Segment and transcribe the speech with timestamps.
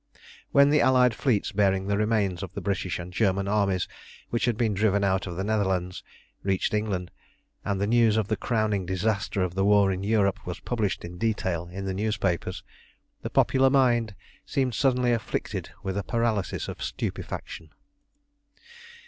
[0.51, 3.87] When the Allied fleets, bearing the remains of the British and German armies
[4.31, 6.01] which had been driven out of the Netherlands,
[6.41, 7.11] reached England,
[7.63, 11.19] and the news of the crowning disaster of the war in Europe was published in
[11.19, 12.63] detail in the newspapers,
[13.21, 17.69] the popular mind seemed suddenly afflicted with a paralysis of stupefaction.